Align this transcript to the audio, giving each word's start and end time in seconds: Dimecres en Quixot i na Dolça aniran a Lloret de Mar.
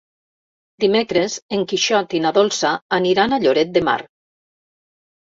Dimecres 0.83 1.35
en 1.57 1.65
Quixot 1.71 2.15
i 2.19 2.21
na 2.23 2.31
Dolça 2.37 2.71
aniran 2.99 3.37
a 3.37 3.39
Lloret 3.45 3.77
de 3.77 3.85
Mar. 3.91 3.97